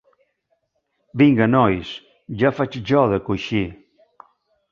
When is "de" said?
3.13-3.19